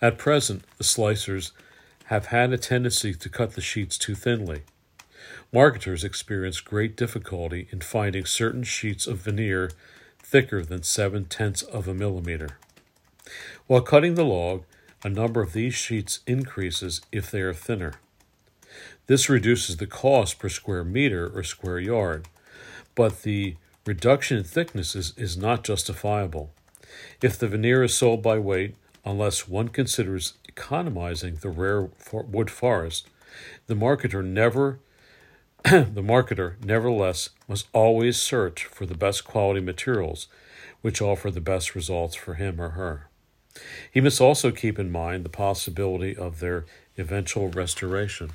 At 0.02 0.18
present, 0.18 0.64
the 0.78 0.84
slicers 0.84 1.52
have 2.06 2.28
had 2.28 2.52
a 2.52 2.58
tendency 2.58 3.14
to 3.14 3.30
cut 3.30 3.54
the 3.54 3.62
sheets 3.62 3.98
too 3.98 4.16
thinly. 4.16 4.64
Marketers 5.54 6.04
experience 6.04 6.60
great 6.62 6.96
difficulty 6.96 7.68
in 7.72 7.82
finding 7.82 8.26
certain 8.26 8.64
sheets 8.64 9.06
of 9.06 9.20
veneer 9.20 9.72
thicker 10.20 10.64
than 10.64 10.84
seven 10.84 11.26
tenths 11.26 11.62
of 11.62 11.88
a 11.88 11.94
millimeter. 11.94 12.58
While 13.68 13.82
cutting 13.82 14.16
the 14.16 14.26
log, 14.26 14.64
a 15.04 15.10
number 15.10 15.42
of 15.42 15.54
these 15.54 15.74
sheets 15.74 16.20
increases 16.26 17.02
if 17.12 17.30
they 17.30 17.42
are 17.42 17.54
thinner. 17.54 17.94
This 19.08 19.30
reduces 19.30 19.78
the 19.78 19.88
cost 19.88 20.40
per 20.40 20.50
square 20.50 20.84
meter 20.84 21.32
or 21.36 21.44
square 21.44 21.80
yard, 21.80 22.28
but 22.96 23.24
the 23.24 23.56
reduction 23.86 24.38
in 24.38 24.44
thicknesses 24.44 25.14
is 25.18 25.38
not 25.38 25.64
justifiable. 25.64 26.52
If 27.22 27.38
the 27.38 27.48
veneer 27.48 27.84
is 27.84 27.94
sold 27.94 28.22
by 28.22 28.38
weight, 28.38 28.76
unless 29.04 29.48
one 29.48 29.70
considers 29.70 30.34
economizing 30.48 31.36
the 31.36 31.50
rare 31.50 31.90
wood 32.12 32.50
forest, 32.50 33.08
the 33.68 33.76
marketer 33.76 34.24
never 34.24 34.80
the 35.64 36.02
marketer, 36.02 36.56
nevertheless, 36.66 37.30
must 37.48 37.68
always 37.72 38.20
search 38.20 38.66
for 38.66 38.88
the 38.88 38.98
best 38.98 39.24
quality 39.24 39.60
materials 39.60 40.28
which 40.82 41.04
offer 41.04 41.30
the 41.30 41.40
best 41.40 41.76
results 41.76 42.16
for 42.16 42.34
him 42.34 42.60
or 42.60 42.70
her. 42.70 43.10
He 43.92 44.02
must 44.02 44.20
also 44.20 44.50
keep 44.50 44.80
in 44.80 44.92
mind 44.92 45.24
the 45.24 45.30
possibility 45.30 46.16
of 46.16 46.40
their 46.40 46.66
eventual 46.98 47.50
restoration. 47.50 48.32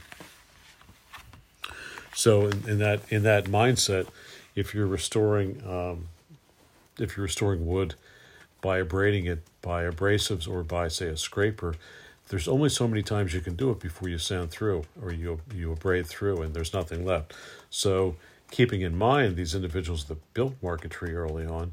So, 2.16 2.46
in, 2.46 2.66
in 2.66 2.78
that 2.78 3.00
in 3.10 3.22
that 3.24 3.44
mindset, 3.44 4.08
if 4.54 4.74
you're 4.74 4.86
restoring 4.86 5.62
um, 5.68 6.08
if 6.98 7.16
you're 7.16 7.24
restoring 7.24 7.66
wood 7.66 7.94
by 8.62 8.78
abrading 8.78 9.26
it 9.26 9.40
by 9.60 9.84
abrasives 9.84 10.48
or 10.48 10.62
by 10.62 10.88
say 10.88 11.08
a 11.08 11.16
scraper, 11.16 11.74
there's 12.28 12.48
only 12.48 12.70
so 12.70 12.88
many 12.88 13.02
times 13.02 13.34
you 13.34 13.42
can 13.42 13.54
do 13.54 13.70
it 13.70 13.80
before 13.80 14.08
you 14.08 14.16
sand 14.16 14.50
through 14.50 14.84
or 15.02 15.12
you 15.12 15.40
you 15.54 15.70
abrade 15.70 16.06
through 16.06 16.40
and 16.40 16.54
there's 16.54 16.72
nothing 16.72 17.04
left. 17.04 17.34
So 17.68 18.16
keeping 18.50 18.80
in 18.80 18.96
mind 18.96 19.36
these 19.36 19.54
individuals 19.54 20.06
that 20.06 20.16
built 20.32 20.54
marquetry 20.62 21.14
early 21.14 21.44
on, 21.44 21.72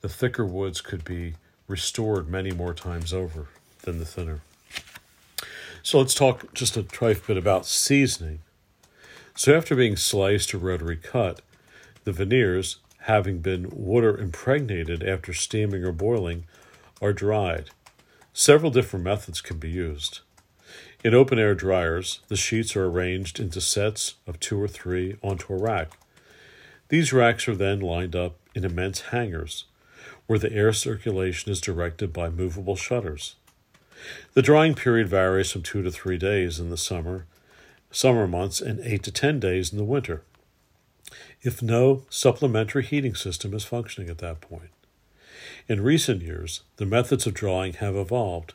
the 0.00 0.08
thicker 0.08 0.44
woods 0.44 0.80
could 0.80 1.04
be 1.04 1.34
restored 1.68 2.28
many 2.28 2.50
more 2.50 2.74
times 2.74 3.12
over 3.12 3.46
than 3.82 4.00
the 4.00 4.04
thinner. 4.04 4.40
So 5.84 5.98
let's 5.98 6.14
talk 6.14 6.52
just 6.52 6.76
a 6.76 6.82
trifle 6.82 7.26
bit 7.28 7.36
about 7.36 7.64
seasoning. 7.64 8.40
So 9.36 9.56
after 9.56 9.74
being 9.74 9.96
sliced 9.96 10.54
or 10.54 10.58
rotary 10.58 10.96
cut, 10.96 11.42
the 12.04 12.12
veneers, 12.12 12.78
having 13.00 13.40
been 13.40 13.68
water 13.70 14.16
impregnated 14.16 15.02
after 15.02 15.32
steaming 15.32 15.84
or 15.84 15.92
boiling, 15.92 16.44
are 17.02 17.12
dried. 17.12 17.70
Several 18.32 18.70
different 18.70 19.04
methods 19.04 19.40
can 19.40 19.58
be 19.58 19.70
used. 19.70 20.20
In 21.02 21.14
open 21.14 21.38
air 21.38 21.54
dryers, 21.54 22.20
the 22.28 22.36
sheets 22.36 22.76
are 22.76 22.86
arranged 22.86 23.40
into 23.40 23.60
sets 23.60 24.14
of 24.26 24.40
two 24.40 24.60
or 24.60 24.68
three 24.68 25.16
onto 25.20 25.52
a 25.52 25.58
rack. 25.58 25.98
These 26.88 27.12
racks 27.12 27.48
are 27.48 27.56
then 27.56 27.80
lined 27.80 28.14
up 28.14 28.36
in 28.54 28.64
immense 28.64 29.00
hangars, 29.00 29.64
where 30.26 30.38
the 30.38 30.52
air 30.52 30.72
circulation 30.72 31.50
is 31.50 31.60
directed 31.60 32.12
by 32.12 32.28
movable 32.30 32.76
shutters. 32.76 33.34
The 34.34 34.42
drying 34.42 34.74
period 34.74 35.08
varies 35.08 35.50
from 35.50 35.62
two 35.62 35.82
to 35.82 35.90
three 35.90 36.18
days 36.18 36.60
in 36.60 36.70
the 36.70 36.76
summer, 36.76 37.26
summer 37.94 38.26
months, 38.26 38.60
and 38.60 38.80
eight 38.80 39.02
to 39.04 39.12
ten 39.12 39.38
days 39.38 39.70
in 39.70 39.78
the 39.78 39.84
winter, 39.84 40.22
if 41.42 41.62
no 41.62 42.02
supplementary 42.10 42.82
heating 42.82 43.14
system 43.14 43.54
is 43.54 43.64
functioning 43.64 44.10
at 44.10 44.18
that 44.18 44.40
point. 44.40 44.70
In 45.68 45.82
recent 45.82 46.20
years, 46.20 46.62
the 46.76 46.86
methods 46.86 47.26
of 47.26 47.34
drying 47.34 47.74
have 47.74 47.94
evolved. 47.94 48.54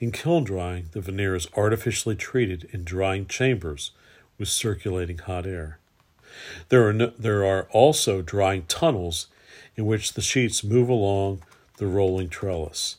In 0.00 0.10
kiln 0.10 0.42
drying, 0.42 0.86
the 0.92 1.00
veneer 1.00 1.36
is 1.36 1.48
artificially 1.56 2.16
treated 2.16 2.68
in 2.72 2.82
drying 2.84 3.26
chambers 3.26 3.92
with 4.36 4.48
circulating 4.48 5.18
hot 5.18 5.46
air. 5.46 5.78
There 6.68 6.86
are, 6.88 6.92
no, 6.92 7.12
there 7.18 7.44
are 7.44 7.68
also 7.70 8.20
drying 8.20 8.64
tunnels 8.66 9.28
in 9.76 9.86
which 9.86 10.14
the 10.14 10.22
sheets 10.22 10.64
move 10.64 10.88
along 10.88 11.42
the 11.76 11.86
rolling 11.86 12.30
trellis. 12.30 12.96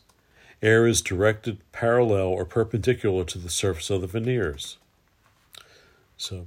Air 0.62 0.88
is 0.88 1.02
directed 1.02 1.60
parallel 1.74 2.28
or 2.28 2.46
perpendicular 2.46 3.26
to 3.26 3.38
the 3.38 3.50
surface 3.50 3.90
of 3.90 4.02
the 4.02 4.08
veneers. 4.08 4.78
So, 6.18 6.46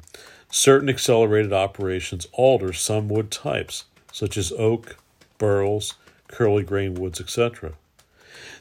certain 0.50 0.88
accelerated 0.88 1.52
operations 1.52 2.26
alter 2.32 2.72
some 2.72 3.08
wood 3.08 3.30
types, 3.30 3.84
such 4.12 4.36
as 4.36 4.52
oak, 4.52 4.96
burls, 5.38 5.94
curly 6.28 6.62
grain 6.62 6.94
woods, 6.94 7.20
etc. 7.20 7.72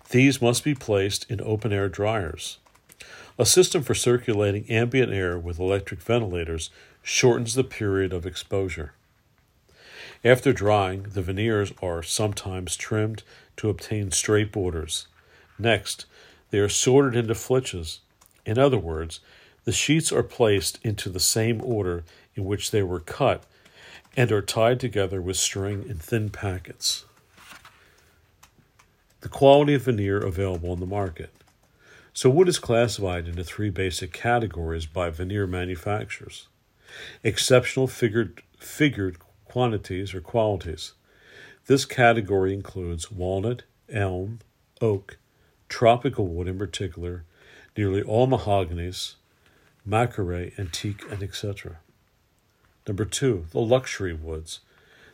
These 0.09 0.41
must 0.41 0.63
be 0.63 0.75
placed 0.75 1.29
in 1.29 1.41
open 1.41 1.71
air 1.74 1.89
dryers. 1.89 2.57
A 3.38 3.45
system 3.45 3.83
for 3.83 3.93
circulating 3.93 4.65
ambient 4.69 5.12
air 5.12 5.38
with 5.38 5.59
electric 5.59 6.01
ventilators 6.01 6.69
shortens 7.01 7.53
the 7.53 7.63
period 7.63 8.13
of 8.13 8.25
exposure. 8.25 8.93
After 10.24 10.53
drying, 10.53 11.07
the 11.13 11.22
veneers 11.22 11.74
are 11.81 12.01
sometimes 12.01 12.75
trimmed 12.75 13.24
to 13.57 13.70
obtain 13.70 14.11
straight 14.11 14.51
borders. 14.51 15.07
Next, 15.59 16.05
they 16.50 16.59
are 16.59 16.70
sorted 16.70 17.15
into 17.15 17.35
flitches. 17.35 18.00
In 18.46 18.57
other 18.57 18.77
words, 18.77 19.20
the 19.65 19.71
sheets 19.71 20.11
are 20.11 20.23
placed 20.23 20.79
into 20.83 21.09
the 21.09 21.19
same 21.19 21.61
order 21.63 22.03
in 22.35 22.45
which 22.45 22.71
they 22.71 22.81
were 22.81 22.99
cut 22.99 23.43
and 24.15 24.31
are 24.31 24.41
tied 24.41 24.79
together 24.79 25.21
with 25.21 25.35
string 25.35 25.85
in 25.87 25.97
thin 25.97 26.29
packets 26.29 27.05
the 29.25 29.29
quality 29.29 29.73
of 29.73 29.81
veneer 29.81 30.19
available 30.19 30.69
on 30.69 30.79
the 30.79 30.85
market. 30.85 31.31
So, 32.13 32.29
wood 32.29 32.47
is 32.47 32.59
classified 32.59 33.27
into 33.27 33.43
three 33.43 33.71
basic 33.71 34.13
categories 34.13 34.85
by 34.85 35.09
veneer 35.09 35.47
manufacturers 35.47 36.47
exceptional 37.23 37.87
figured, 37.87 38.43
figured 38.59 39.17
quantities 39.45 40.13
or 40.13 40.21
qualities. 40.21 40.93
This 41.65 41.85
category 41.85 42.53
includes 42.53 43.11
walnut, 43.11 43.63
elm, 43.89 44.41
oak, 44.79 45.17
tropical 45.69 46.27
wood 46.27 46.47
in 46.47 46.59
particular, 46.59 47.23
nearly 47.75 48.03
all 48.03 48.27
mahoganies, 48.27 49.15
makore, 49.87 50.57
antique, 50.57 51.03
and 51.11 51.21
etc. 51.21 51.77
Number 52.87 53.05
two, 53.05 53.45
the 53.51 53.59
luxury 53.59 54.13
woods. 54.13 54.59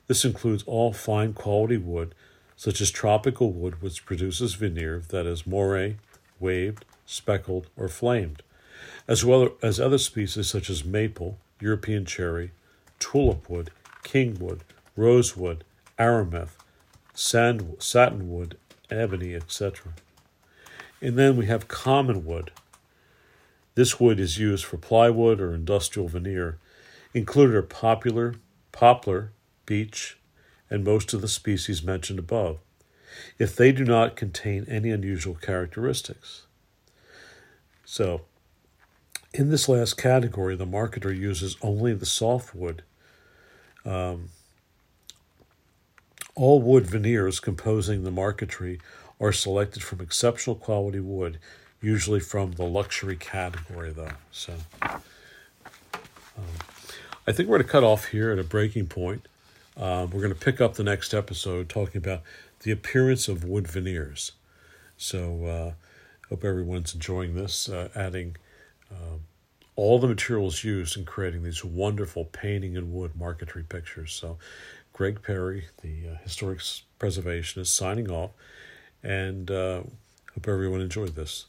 This 0.07 0.25
includes 0.25 0.63
all 0.65 0.93
fine 0.93 1.33
quality 1.33 1.77
wood 1.77 2.13
such 2.61 2.79
as 2.79 2.91
tropical 2.91 3.51
wood 3.51 3.81
which 3.81 4.05
produces 4.05 4.53
veneer 4.53 5.01
that 5.09 5.25
is 5.25 5.47
moire, 5.47 5.95
waved, 6.39 6.85
speckled, 7.07 7.67
or 7.75 7.87
flamed, 7.87 8.43
as 9.07 9.25
well 9.25 9.49
as 9.63 9.79
other 9.79 9.97
species 9.97 10.47
such 10.47 10.69
as 10.69 10.85
maple, 10.85 11.39
European 11.59 12.05
cherry, 12.05 12.51
tulip 12.99 13.49
wood, 13.49 13.71
kingwood, 14.03 14.59
rosewood, 14.95 15.63
arameth, 15.97 16.51
sand, 17.13 17.61
satinwood, 17.79 18.53
ebony, 18.91 19.33
etc. 19.33 19.93
And 21.01 21.17
then 21.17 21.35
we 21.37 21.47
have 21.47 21.67
common 21.67 22.25
wood. 22.25 22.51
This 23.75 23.99
wood 23.99 24.19
is 24.19 24.37
used 24.37 24.65
for 24.65 24.77
plywood 24.77 25.39
or 25.39 25.53
industrial 25.53 26.07
veneer. 26.07 26.57
Included 27.13 27.55
are 27.55 27.61
popular, 27.61 28.35
poplar, 28.71 29.31
beech, 29.65 30.17
and 30.69 30.83
most 30.83 31.13
of 31.13 31.21
the 31.21 31.27
species 31.27 31.83
mentioned 31.83 32.19
above, 32.19 32.59
if 33.37 33.55
they 33.55 33.71
do 33.71 33.83
not 33.83 34.15
contain 34.15 34.65
any 34.67 34.89
unusual 34.89 35.35
characteristics. 35.35 36.43
So, 37.85 38.21
in 39.33 39.49
this 39.49 39.67
last 39.69 39.95
category, 39.95 40.55
the 40.55 40.65
marketer 40.65 41.15
uses 41.15 41.57
only 41.61 41.93
the 41.93 42.05
softwood. 42.05 42.83
Um, 43.85 44.29
all 46.35 46.61
wood 46.61 46.85
veneers 46.85 47.39
composing 47.39 48.03
the 48.03 48.11
marquetry 48.11 48.79
are 49.19 49.31
selected 49.31 49.83
from 49.83 50.01
exceptional 50.01 50.55
quality 50.55 50.99
wood, 50.99 51.37
usually 51.81 52.19
from 52.19 52.53
the 52.53 52.63
luxury 52.63 53.15
category, 53.15 53.91
though. 53.91 54.13
So, 54.31 54.53
um, 54.81 56.45
I 57.27 57.31
think 57.31 57.49
we're 57.49 57.57
going 57.57 57.67
to 57.67 57.71
cut 57.71 57.83
off 57.83 58.07
here 58.07 58.31
at 58.31 58.39
a 58.39 58.43
breaking 58.43 58.87
point. 58.87 59.27
Uh, 59.75 60.07
we're 60.11 60.21
going 60.21 60.33
to 60.33 60.39
pick 60.39 60.61
up 60.61 60.75
the 60.75 60.83
next 60.83 61.13
episode 61.13 61.69
talking 61.69 61.97
about 61.97 62.21
the 62.61 62.71
appearance 62.71 63.27
of 63.27 63.43
wood 63.43 63.67
veneers. 63.67 64.33
So, 64.97 65.45
uh, 65.45 65.73
hope 66.29 66.43
everyone's 66.43 66.93
enjoying 66.93 67.35
this, 67.35 67.67
uh, 67.67 67.89
adding 67.95 68.37
uh, 68.91 69.17
all 69.75 69.99
the 69.99 70.07
materials 70.07 70.63
used 70.63 70.97
in 70.97 71.05
creating 71.05 71.43
these 71.43 71.65
wonderful 71.65 72.25
painting 72.25 72.75
in 72.75 72.93
wood 72.93 73.15
marquetry 73.15 73.63
pictures. 73.63 74.13
So, 74.13 74.37
Greg 74.93 75.23
Perry, 75.23 75.65
the 75.81 76.09
uh, 76.11 76.17
historic 76.23 76.59
preservationist, 76.99 77.67
signing 77.67 78.11
off, 78.11 78.31
and 79.01 79.49
uh, 79.49 79.81
hope 80.33 80.47
everyone 80.47 80.81
enjoyed 80.81 81.15
this. 81.15 81.45